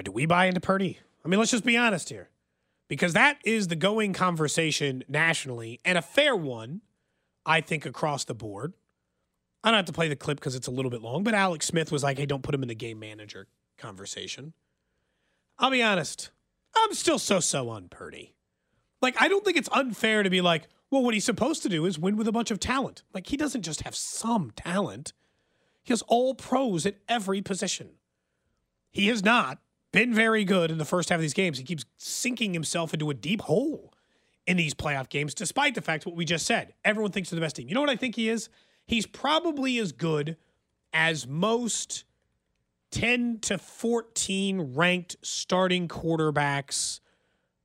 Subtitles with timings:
[0.00, 0.98] Or do we buy into Purdy?
[1.22, 2.30] I mean, let's just be honest here.
[2.88, 6.80] Because that is the going conversation nationally and a fair one,
[7.44, 8.72] I think, across the board.
[9.62, 11.66] I don't have to play the clip because it's a little bit long, but Alex
[11.66, 13.46] Smith was like, hey, don't put him in the game manager
[13.76, 14.54] conversation.
[15.58, 16.30] I'll be honest,
[16.74, 18.34] I'm still so so on Purdy.
[19.02, 21.84] Like, I don't think it's unfair to be like, well, what he's supposed to do
[21.84, 23.02] is win with a bunch of talent.
[23.12, 25.12] Like, he doesn't just have some talent,
[25.82, 27.90] he has all pros at every position.
[28.90, 29.58] He has not
[29.92, 31.58] been very good in the first half of these games.
[31.58, 33.92] He keeps sinking himself into a deep hole
[34.46, 36.74] in these playoff games, despite the fact what we just said.
[36.84, 37.68] Everyone thinks they're the best team.
[37.68, 38.48] You know what I think he is?
[38.86, 40.36] He's probably as good
[40.92, 42.04] as most
[42.90, 47.00] 10 to 14 ranked starting quarterbacks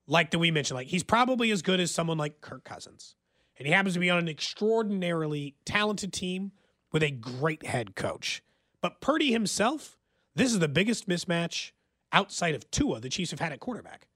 [0.08, 0.76] like that we mentioned.
[0.76, 3.16] Like he's probably as good as someone like Kirk Cousins.
[3.58, 6.52] And he happens to be on an extraordinarily talented team
[6.92, 8.44] with a great head coach.
[8.82, 9.98] But Purdy himself,
[10.36, 11.72] this is the biggest mismatch
[12.12, 14.08] outside of Tua the Chiefs have had at quarterback.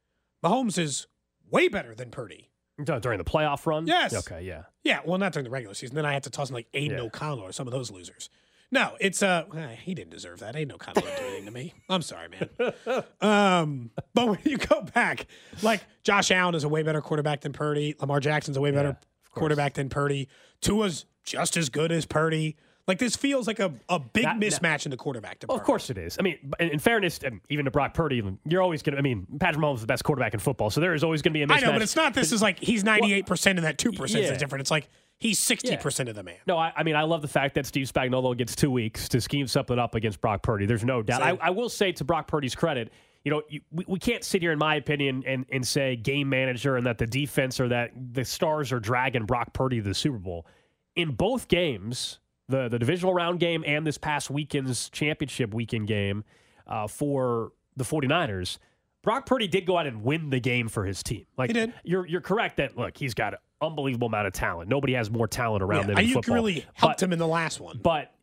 [0.44, 1.08] Mahomes is
[1.50, 2.50] way better than Purdy.
[2.82, 3.88] During the playoff run?
[3.88, 4.14] Yes.
[4.14, 4.64] Okay, yeah.
[4.84, 5.96] Yeah, well, not during the regular season.
[5.98, 7.04] Then I had to toss in like Aidan Yeah.
[7.04, 8.30] O'Connell or some of those losers.
[8.72, 9.44] No, it's uh,
[9.82, 10.56] he didn't deserve that.
[10.56, 11.74] Aidan O'Connell didn't do anything to me.
[11.90, 13.04] I'm sorry, man.
[13.22, 15.28] Um, but when you go back,
[15.62, 17.96] like Josh Allen is a way better quarterback than Purdy.
[18.00, 18.98] Lamar Jackson's a way better
[19.34, 20.30] quarterback than Purdy.
[20.62, 22.56] Tua's just as good as Purdy.
[22.90, 25.62] Like this feels like a, a big That- that- mismatch in the quarterback department.
[25.62, 26.18] of course it is.
[26.20, 29.28] I mean, in, in fairness, even to Brock Purdy, you're always going to, I mean,
[29.40, 31.44] Patrick Mahomes is the best quarterback in football, so there is always going to be
[31.44, 31.58] a mismatch.
[31.64, 32.14] I know, but it's not.
[32.14, 34.32] This is like he's 98 percent and that two percent Yeah.
[34.32, 34.62] is different.
[34.62, 36.38] It's like he's 60 percent of the man.
[36.48, 39.22] No, I, I mean, I love the fact that Steve Spagnuolo gets two weeks to
[39.22, 40.66] scheme something up against Brock Purdy.
[40.66, 41.22] There's no doubt.
[41.22, 42.92] I, I will say to Brock Purdy's credit,
[43.24, 46.28] you know, you, we, we can't sit here, in my opinion, and, and say game
[46.30, 49.94] manager and that the defense or that the stars are dragging Brock Purdy to the
[49.94, 50.48] Super Bowl.
[50.96, 52.18] In both games,
[52.50, 56.24] the, the divisional round game and this past weekend's championship weekend game
[56.68, 58.58] uh, for the 49ers,
[59.02, 61.26] Brock Purdy did go out and win the game for his team.
[61.38, 61.74] Like He did.
[61.84, 64.70] You're you're correct that look, he's got an unbelievable amount of talent.
[64.70, 66.36] Nobody has more talent around Yeah, him in Aiyuk football.
[66.36, 67.80] really helped But- him in the last one.
[67.82, 68.14] but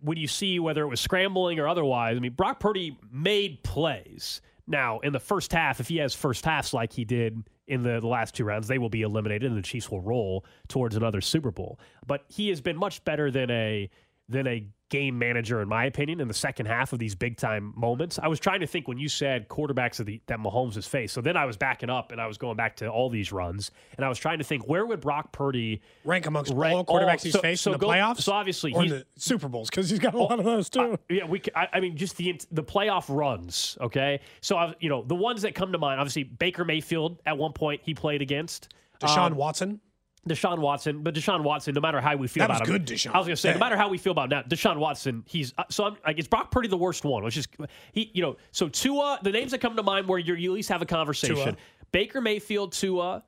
[0.00, 4.40] when you see whether it was scrambling or otherwise, I mean, Brock Purdy made plays.
[4.66, 8.00] Now, in the first half, if he has first halves like he did in the,
[8.00, 11.20] the last two rounds, they will be eliminated and the Chiefs will roll towards another
[11.20, 11.78] Super Bowl.
[12.06, 13.90] But he has been much better than a
[14.28, 17.72] than a game manager, in my opinion, in the second half of these big time
[17.76, 18.18] moments.
[18.22, 21.14] I was trying to think when you said quarterbacks of the, that Mahomes has faced.
[21.14, 23.70] So then I was backing up and I was going back to all these runs
[23.96, 27.22] and I was trying to think where would Brock Purdy rank amongst rank all quarterbacks
[27.22, 28.22] he's so- faced so in the go- playoffs.
[28.22, 30.98] So obviously, or in the Super Bowls because he's got a lot of those too.
[31.08, 31.42] yeah, we.
[31.54, 33.76] I, I mean, just the the playoff runs.
[33.80, 36.00] Okay, so I, you know the ones that come to mind.
[36.00, 39.80] Obviously, Baker Mayfield at one point he played against Deshaun um, Watson.
[40.28, 42.86] Deshaun Watson, but Deshaun Watson, no matter how we feel That about was him, good,
[42.86, 43.14] Deshaun.
[43.14, 45.52] I was going to say, no matter how we feel about now, Deshaun Watson, he's
[45.58, 47.24] uh, so I'm like, is Brock Purdy the worst one?
[47.24, 47.48] Which is
[47.92, 50.54] he, you know, so Tua, the names that come to mind where you're, you at
[50.54, 51.36] least have a conversation.
[51.36, 51.56] Tua.
[51.92, 53.22] Baker Mayfield, Tua.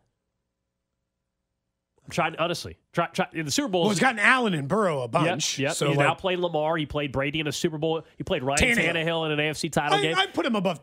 [2.05, 2.77] I'm trying honestly.
[2.93, 3.83] Try, try, in the Super Bowl.
[3.83, 5.59] Well, he's gotten Allen and Burrow a Yep, bunch.
[5.59, 5.75] yep.
[5.75, 6.77] So he's like, now played Lamar.
[6.77, 8.03] He played Brady in a Super Bowl.
[8.17, 8.95] He played Ryan Tannehill.
[8.95, 10.17] Tannehill, in an AFC title I, game.
[10.17, 10.81] I put him above.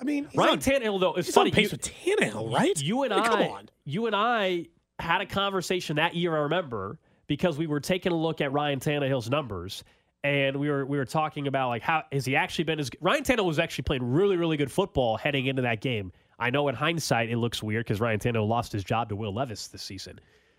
[0.00, 1.50] I mean, Ryan on, Tannehill, though, it's he's funny.
[1.50, 2.80] on pace you, with Tannehill, right?
[2.82, 3.68] you and I, mean, I, come on.
[3.84, 4.66] you and I
[4.98, 6.36] had a conversation that year.
[6.36, 9.84] I remember because we were taking a look at Ryan Tannehill's numbers,
[10.22, 13.24] and we were we were talking about like how has he actually been as Ryan
[13.24, 16.12] Tannehill was actually playing really really good football heading into that game.
[16.38, 19.34] I know in hindsight it looks weird because Ryan Tannehill lost his job to Will
[19.34, 20.18] Levis this season,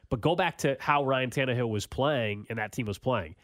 [0.10, 3.36] but go back to how Ryan Tannehill was playing and that team was playing.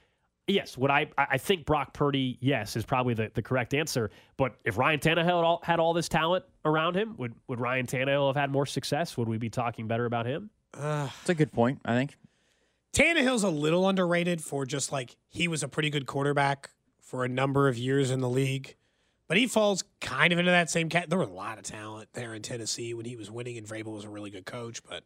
[0.48, 1.08] Yes, would I?
[1.18, 4.10] I think Brock Purdy, yes, is probably the, the correct answer.
[4.38, 7.86] But if Ryan Tannehill had all, had all this talent around him, would would Ryan
[7.86, 9.16] Tannehill have had more success?
[9.18, 10.50] Would we be talking better about him?
[10.74, 12.16] That's a good point, I think.
[12.94, 17.30] Tannehill's a little underrated for just like he was a pretty good quarterback for a
[17.30, 18.76] number of years in the league,
[19.28, 21.10] but he falls kind of into that same cat.
[21.10, 23.94] There was a lot of talent there in Tennessee when he was winning, and Vrabel
[23.94, 24.82] was a really good coach.
[24.84, 25.04] But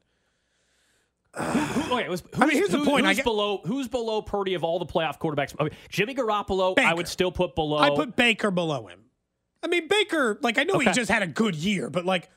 [1.35, 3.05] Who, okay, was, I mean, here's the who- point.
[3.05, 3.61] I Who's get- below?
[3.65, 5.53] Who's below Purdy of all the playoff quarterbacks?
[5.59, 7.77] I mean, Jimmy Garoppolo, I would still put below.
[7.77, 9.01] I put Baker below him.
[9.61, 12.29] I mean, Baker, like I know he just had a good year, but like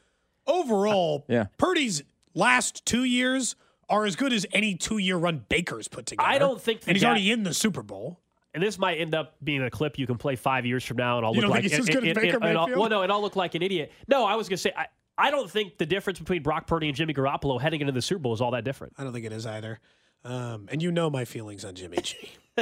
[0.46, 1.46] overall, Yeah.
[1.58, 2.02] Purdy's
[2.34, 3.56] last two years
[3.88, 6.28] are as good as any two-year run Baker's put together.
[6.28, 8.20] I don't think and he's guy- already in the Super Bowl.
[8.54, 11.16] and this might end up being a clip you can play five years from now,
[11.18, 12.80] and I'll You look like he's as and- good as Baker and- and I'll- Mayfield?
[12.80, 13.92] well, no, and I'll look like an idiot.
[14.08, 14.86] No, I was gonna say I,
[15.16, 18.20] I don't think the difference between Brock Purdy and Jimmy Garoppolo heading into the Super
[18.20, 18.94] Bowl is all that different.
[18.98, 19.80] I don't think it is either.
[20.24, 22.16] Um, and you know my feelings on Jimmy G.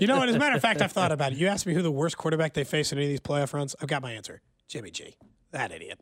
[0.00, 0.28] you know what?
[0.28, 1.38] As a matter of fact, I've thought about it.
[1.38, 3.74] You asked me who the worst quarterback they face in any of these playoff runs.
[3.82, 4.40] I've got my answer.
[4.68, 5.16] Jimmy G.
[5.50, 5.98] That idiot.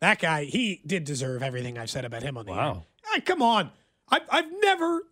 [0.00, 2.84] That guy, he did deserve everything I've said about him on the Wow.
[3.14, 3.20] air.
[3.22, 3.70] Come on.
[4.08, 5.02] I've, I've never,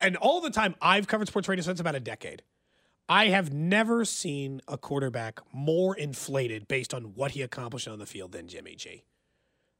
[0.00, 2.42] and all the time I've covered sports radio since about a decade,
[3.08, 8.06] I have never seen a quarterback more inflated based on what he accomplished on the
[8.06, 9.04] field than Jimmy G.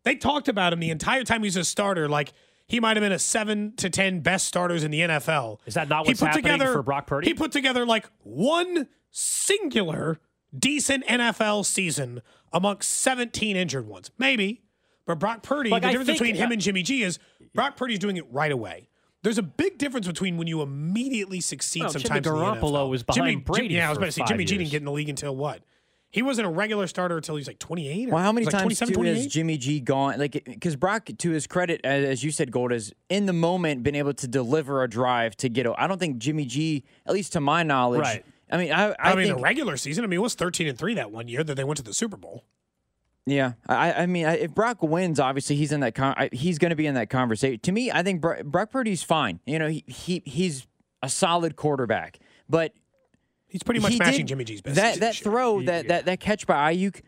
[0.05, 2.33] They talked about him the entire time he was a starter, like
[2.69, 5.59] he might have been a seven to ten best starters in the NFL.
[5.67, 7.29] Is that not He what's put happening together- for Brock Purdy?
[7.29, 10.21] He put together like one singular
[10.59, 12.23] decent NFL season
[12.53, 14.11] amongst 17 injured ones.
[14.19, 14.63] Maybe.
[15.07, 17.19] But Brock Purdy, Like, the I difference think- between him and Jimmy G is
[17.55, 18.89] Brock Purdy's doing it right away.
[19.23, 22.73] There's a big difference between when you immediately succeed Well, Jimmy sometimes in the Garoppolo
[22.87, 22.91] NFL.
[22.91, 24.79] was behind Jimmy, Brady Yeah, I was about to say five Jimmy G didn't get
[24.79, 25.63] in the league until what?
[26.11, 28.09] He wasn't a regular starter until he was like 28.
[28.09, 30.19] Or, Well, how many was like times 27, too has Jimmy G gone?
[30.19, 33.83] Like, because Brock, to his credit, as, as you said, Gold has in the moment
[33.83, 35.67] been able to deliver a drive to get.
[35.77, 38.25] I don't think Jimmy G, at least to my knowledge, Right.
[38.51, 40.05] I mean, I, I, I, mean, think, the regular season.
[40.05, 41.95] I mean, it was 13 and three that one year that they went to the
[41.95, 42.45] Super Bowl.
[43.27, 43.53] yeah.
[43.67, 45.95] I, I mean, I, if Brock wins, obviously he's in that.
[45.95, 47.61] Con- he's going to be in that conversation.
[47.61, 49.41] To me, I think Bro- Brock Purdy's fine.
[49.47, 50.67] You know, he, he he's
[51.03, 52.19] a solid quarterback,
[52.49, 52.73] but
[53.55, 54.75] He's pretty much matching Jimmy G's best.
[54.75, 55.31] That that year.
[55.31, 57.03] throw, that, that that catch by Aiyuk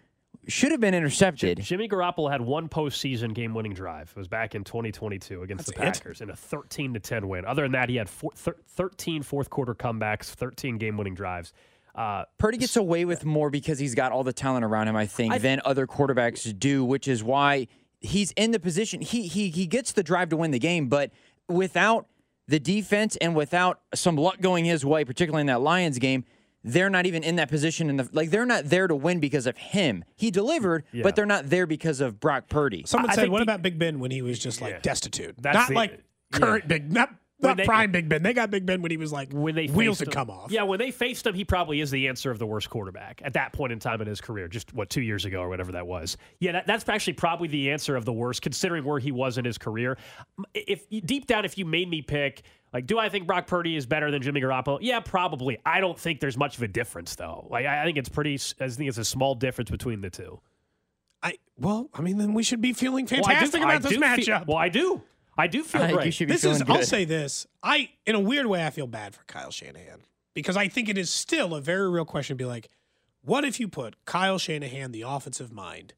[0.48, 1.60] should have been intercepted.
[1.60, 4.10] Jimmy Garoppolo had one postseason game-winning drive.
[4.14, 5.92] It was back in 2022 against That's the it?
[5.94, 7.44] Packers in a 13 to 10 win.
[7.44, 11.52] Other than that, he had four, thir- 13 fourth quarter comebacks, 13 game-winning drives.
[11.94, 15.06] Uh, Purdy gets away with more because he's got all the talent around him, I
[15.06, 17.66] think, I- than other quarterbacks do, which is why
[18.00, 19.00] he's in the position.
[19.00, 21.10] He he he gets the drive to win the game, but
[21.48, 22.06] without
[22.46, 26.24] the defense and without some luck going his way, particularly in that Lions game,
[26.66, 27.88] they're not even in that position.
[27.88, 30.04] In the like, they're not there to win because of him.
[30.16, 31.02] He delivered, Yeah.
[31.04, 32.82] but they're not there because of Brock Purdy.
[32.86, 34.78] Someone I said, think "What the- about Big Ben when he was just like Yeah.
[34.82, 35.36] destitute?
[35.40, 35.92] That's not the- like
[36.32, 36.38] yeah.
[36.38, 38.22] current Big, not When not they- prime Big Ben.
[38.22, 40.50] They got Big Ben when he was like when they wheels had come off.
[40.50, 43.34] Yeah, when they faced him, he probably is the answer of the worst quarterback at
[43.34, 44.48] that point in time in his career.
[44.48, 46.16] Just what two years ago or whatever that was.
[46.40, 49.44] Yeah, that, that's actually probably the answer of the worst, considering where he was in
[49.44, 49.98] his career.
[50.54, 52.42] If deep down, if you made me pick,
[52.72, 54.78] like, do I think Brock Purdy is better than Jimmy Garoppolo?
[54.80, 55.58] Yeah, probably.
[55.64, 57.46] I don't think there's much of a difference though.
[57.50, 58.34] Like, I think it's pretty.
[58.60, 60.40] I think it's a small difference between the two.
[61.22, 63.82] I well, I mean, then we should be feeling Well, I do- fantastic I about
[63.88, 64.46] this matchup.
[64.46, 65.02] well, I do.
[65.38, 66.06] I do feel I think great.
[66.06, 66.62] you should be this is.
[66.62, 66.76] good.
[66.76, 67.46] I'll say this.
[67.62, 70.00] I, in a weird way, I feel bad for Kyle Shanahan
[70.34, 72.36] because I think it is still a very real question.
[72.36, 72.68] To be like,
[73.22, 75.94] what if you put Kyle Shanahan, the offensive mind,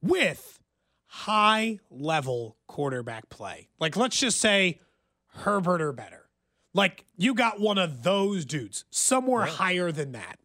[0.00, 0.58] with
[1.06, 3.68] high level quarterback play?
[3.78, 4.80] Like, let's just say
[5.28, 6.28] Herbert or better.
[6.74, 10.38] Like, you got one of those dudes somewhere higher than that.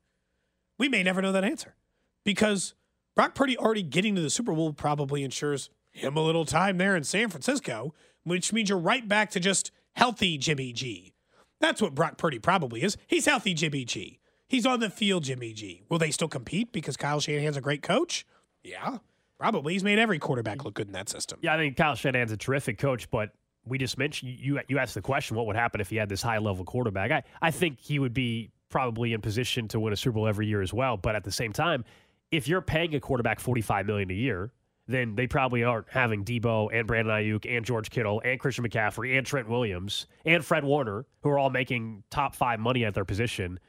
[0.77, 1.75] We may never know that answer
[2.23, 2.73] because
[3.15, 6.95] Brock Purdy already getting to the Super Bowl probably ensures him a little time there
[6.95, 11.13] in San Francisco, which means you're right back to just healthy Jimmy G.
[11.59, 12.97] That's what Brock Purdy probably is.
[13.07, 14.19] He's healthy Jimmy G.
[14.47, 15.83] He's on the field Jimmy G.
[15.89, 18.25] Will they still compete because Kyle Shanahan's a great coach?
[18.63, 18.97] Yeah,
[19.39, 19.73] probably.
[19.73, 21.39] He's made every quarterback look good in that system.
[21.41, 23.31] Yeah, I think Kyle Shanahan's a terrific coach, but
[23.65, 24.59] we just mentioned you.
[24.67, 27.11] You asked the question, what would happen if he had this high level quarterback?
[27.11, 30.47] I, I think he would be probably in position to win a Super Bowl every
[30.47, 30.97] year as well.
[30.97, 31.85] But at the same time,
[32.31, 34.51] if you're paying a quarterback forty five million a year,
[34.87, 39.17] then they probably aren't having Deebo and Brandon Aiyuk and George Kittle and Christian McCaffrey
[39.17, 43.05] and Trent Williams and Fred Warner, who are all making top five money at their
[43.05, 43.59] position.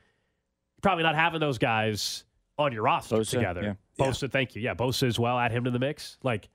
[0.82, 2.24] Probably not having those guys
[2.58, 3.62] on your roster Bosa, together.
[3.62, 4.04] yeah.
[4.04, 4.62] Bosa, thank you.
[4.62, 5.38] Yeah, Bosa as well.
[5.38, 6.18] Add him to the mix.
[6.22, 6.48] Like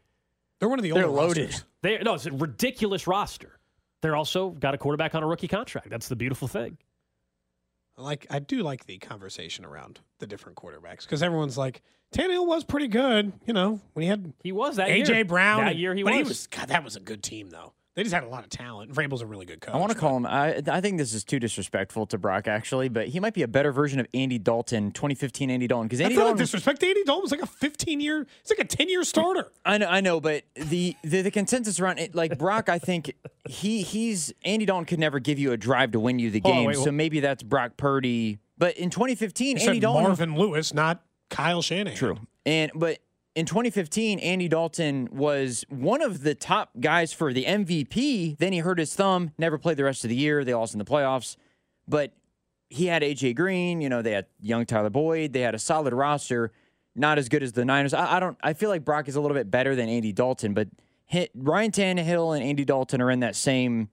[0.59, 1.45] They're one of the They're older loaded.
[1.47, 1.65] rosters.
[1.81, 3.59] they no, it's a ridiculous roster.
[4.01, 5.89] They're also got a quarterback on a rookie contract.
[5.89, 6.77] That's the beautiful thing.
[7.99, 11.81] Like I do like the conversation around the different quarterbacks because everyone's like
[12.13, 15.25] Tannehill was pretty good, you know, when he had He was that AJ year.
[15.25, 15.65] Brown.
[15.65, 16.17] That year he but was.
[16.17, 17.73] he was God, that was a good team though.
[17.99, 18.93] They just had a lot of talent.
[18.93, 19.75] Vrabel's a really good coach.
[19.75, 20.25] I want to call him.
[20.25, 23.47] I, I think this is too disrespectful to Brock, actually, but he might be a
[23.49, 25.89] better version of Andy Dalton, 2015 Andy Dalton.
[25.89, 26.81] Because Andy Dalton, disrespect.
[26.81, 28.25] Andy Dalton was like a 15 year.
[28.39, 29.51] It's like a 10 year starter.
[29.65, 33.13] I know, I know, but the, the the consensus around it, like Brock, I think
[33.49, 36.53] he he's Andy Dalton could never give you a drive to win you the Hold
[36.55, 36.67] on, game.
[36.67, 38.39] wait, so wh- maybe that's Brock Purdy.
[38.57, 41.97] But in 2015, Andy said Dalton, Marvin Lewis, not Kyle Shanahan.
[41.97, 42.99] true, and but
[43.35, 48.37] in 2015, Andy Dalton was one of the top guys for the MVP.
[48.37, 50.43] Then he hurt his thumb, never played the rest of the year.
[50.43, 51.37] They lost in the playoffs,
[51.87, 52.13] but
[52.69, 53.81] he had AJ Green.
[53.81, 55.33] You know, they had young Tyler Boyd.
[55.33, 56.51] They had a solid roster.
[56.95, 57.93] Not as good as the Niners.
[57.93, 58.37] I, I don't.
[58.41, 60.67] I feel like Brock is a little bit better than Andy Dalton, but
[61.05, 63.89] hit, Ryan Tannehill and Andy Dalton are in that same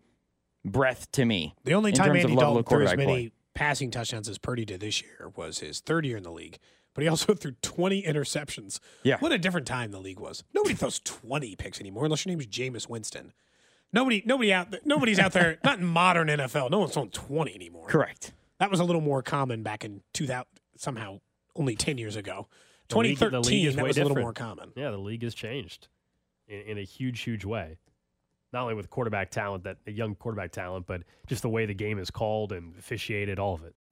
[0.64, 1.54] breath to me.
[1.64, 3.32] The only time Andy Dalton threw as many play.
[3.54, 6.58] passing touchdowns as Purdy did this year was his third year in the league.
[6.96, 8.80] But he also threw 20 interceptions.
[9.04, 9.18] Yeah.
[9.20, 10.42] What a different time the league was.
[10.52, 13.32] Nobody throws 20 picks anymore unless your name is Jameis Winston.
[13.92, 15.58] Nobody, nobody out, there, nobody's out there.
[15.64, 16.70] Not in modern NFL.
[16.70, 17.86] No one's throwing 20 anymore.
[17.86, 18.32] Correct.
[18.58, 20.44] That was a little more common back in 2000.
[20.78, 21.20] Somehow,
[21.54, 22.48] only 10 years ago.
[22.88, 24.72] The league- the 2013, league is that way was a little more common.
[24.74, 25.88] Yeah, the league has changed
[26.48, 27.76] in, in a huge, huge way.
[28.52, 31.98] Not only with quarterback talent, that young quarterback talent, but just the way the game
[31.98, 33.74] is called and officiated, all of it.